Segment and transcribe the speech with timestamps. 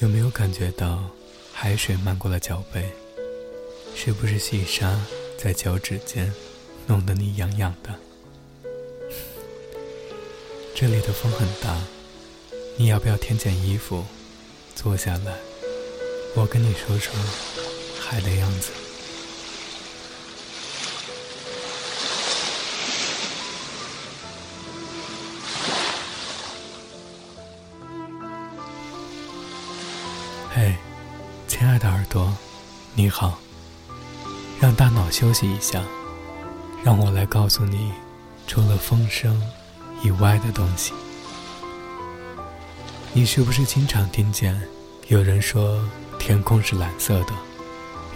[0.00, 1.10] 有没有感觉到
[1.52, 2.84] 海水漫过了脚背？
[3.96, 4.96] 是不是细沙
[5.36, 6.32] 在脚趾间
[6.86, 7.92] 弄得你痒痒的？
[10.72, 11.76] 这里的风很大，
[12.76, 14.04] 你要不要添件衣服？
[14.76, 15.36] 坐下来，
[16.36, 17.12] 我跟你说说
[17.98, 18.70] 海的样子。
[30.60, 30.74] 嘿，
[31.46, 32.36] 亲爱的耳朵，
[32.96, 33.38] 你好。
[34.60, 35.80] 让大脑休息一下，
[36.82, 37.92] 让我来告诉你，
[38.48, 39.40] 除了风声
[40.02, 40.92] 以外的东西。
[43.12, 44.60] 你是不是经常听见
[45.06, 45.80] 有人说
[46.18, 47.32] 天空是蓝色的，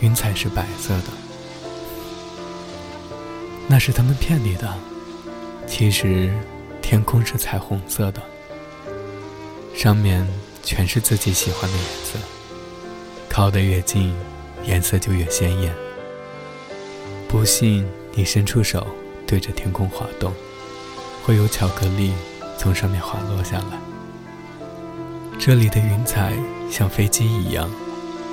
[0.00, 1.04] 云彩是白色的？
[3.68, 4.76] 那是他们骗你的。
[5.68, 6.36] 其实，
[6.82, 8.20] 天空是彩虹色的，
[9.76, 10.26] 上面
[10.64, 12.18] 全是自己喜欢的颜色。
[13.32, 14.14] 靠得越近，
[14.62, 15.74] 颜色就越鲜艳。
[17.26, 18.86] 不信，你伸出手，
[19.26, 20.34] 对着天空滑动，
[21.24, 22.12] 会有巧克力
[22.58, 23.80] 从上面滑落下来。
[25.38, 26.34] 这里的云彩
[26.70, 27.70] 像飞机一样，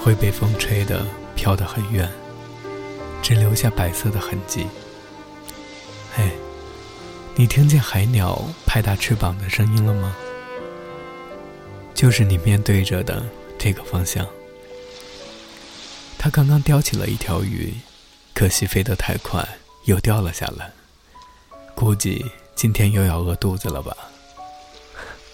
[0.04, 2.10] 会被风吹得飘得很远，
[3.22, 4.68] 只留下白色的痕迹。
[6.14, 6.30] 嘿，
[7.36, 10.14] 你听见海鸟拍打翅膀的声音了吗？
[11.94, 13.26] 就是你面对着的
[13.58, 14.28] 这个方向。
[16.20, 17.74] 他刚刚叼起了一条鱼。
[18.36, 19.46] 可惜飞得太快，
[19.86, 20.72] 又掉了下来。
[21.76, 23.96] 估计今天又要饿肚子了吧？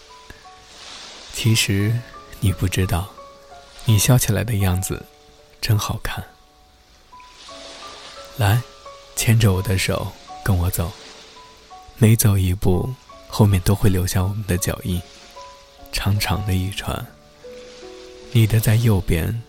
[1.33, 1.93] 其实
[2.39, 3.07] 你不知道，
[3.85, 5.05] 你笑起来的样子
[5.61, 6.23] 真好看。
[8.37, 8.61] 来，
[9.15, 10.11] 牵着我的手，
[10.43, 10.91] 跟我走。
[11.97, 12.93] 每走一步，
[13.27, 14.99] 后面都会留下我们的脚印，
[15.91, 17.05] 长长的一串。
[18.31, 19.43] 你的在右边，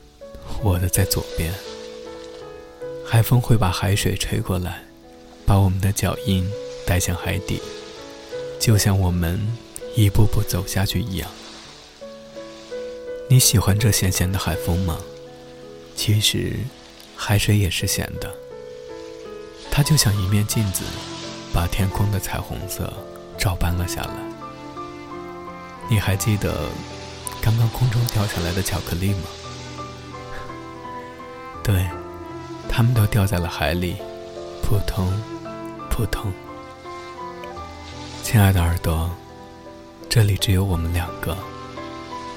[0.62, 1.53] 我的在左边。
[3.05, 4.83] 海风会把海水吹过来，
[5.45, 6.49] 把我们的脚印
[6.84, 7.62] 带向海底，
[8.59, 9.41] 就像我们
[9.95, 11.31] 一步步走下去一样。
[13.29, 14.99] 你喜欢这咸咸的海风吗？
[15.95, 16.53] 其实，
[17.17, 18.34] 海水也是咸的。
[19.71, 20.83] 它就像一面镜子，
[21.53, 22.93] 把天空的彩虹色
[23.39, 24.15] 照搬了下来。
[25.89, 26.69] 你还记得
[27.41, 29.23] 刚刚空中掉下来的巧克力吗？
[31.66, 31.84] 对。
[32.69, 33.97] 他们都掉在了海里，
[34.62, 35.10] 扑通，
[35.88, 36.31] 扑通。
[38.22, 39.10] 亲爱的耳朵，
[40.10, 41.34] 这里只有我们两个，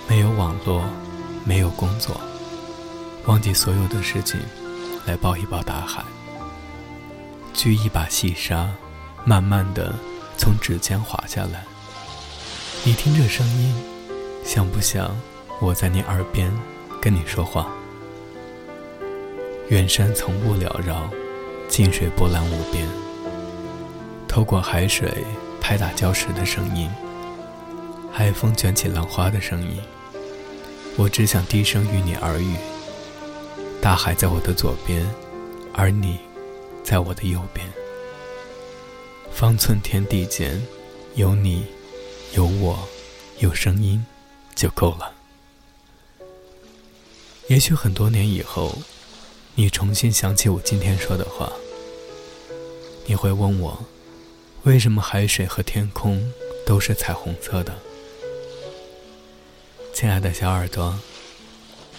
[0.08, 0.86] 没有网络，
[1.44, 2.22] 没有工作，
[3.26, 4.40] 忘记所有的事情，
[5.06, 6.02] 来抱一抱大海。
[7.54, 8.70] 掬一把细沙，
[9.26, 9.94] 慢慢的
[10.38, 11.66] 从指尖滑下来。
[12.86, 13.76] 你听这声音，
[14.46, 15.14] 像不像
[15.60, 16.50] 我在你耳边
[17.02, 17.68] 跟你说话？
[19.70, 21.08] 远山从雾缭绕，
[21.68, 22.88] 近水波澜无边。
[24.28, 25.24] 透过海水
[25.62, 26.90] 拍打礁石的声音，
[28.12, 29.80] 海风卷起浪花的声音，
[30.98, 32.56] 我只想低声与你耳语。
[33.80, 35.08] 大海在我的左边，
[35.72, 36.18] 而你，
[36.84, 37.64] 在我的右边。
[39.32, 40.60] 方寸天地间，
[41.14, 41.64] 有你，
[42.34, 42.90] 有我，
[43.38, 44.04] 有声音，
[44.56, 45.14] 就够了。
[47.50, 48.76] 也许很多年以后。
[49.56, 51.52] 你重新想起我今天说的话，
[53.06, 53.86] 你会问我，
[54.64, 56.32] 为什么海水和天空
[56.66, 57.78] 都是彩虹色的？
[59.94, 60.98] 亲爱的小耳朵，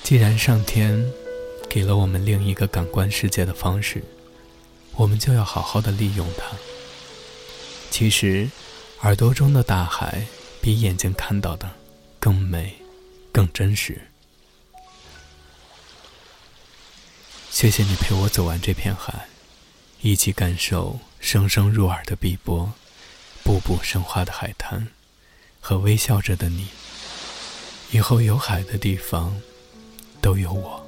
[0.02, 1.12] 既然上天
[1.68, 4.02] 给了我们另一个感官世界的方式，
[4.96, 6.56] 我们就要好好的利用它。
[7.90, 8.48] 其实，
[9.02, 10.24] 耳朵中的大海
[10.62, 11.68] 比眼睛看到的
[12.18, 12.74] 更美，
[13.30, 14.00] 更真实。
[17.60, 19.26] 谢谢你陪我走完这片海，
[20.00, 22.72] 一起感受声声入耳的碧波，
[23.44, 24.88] 步步生花的海滩，
[25.60, 26.68] 和微笑着的你。
[27.90, 29.38] 以后有海的地方，
[30.22, 30.79] 都有我。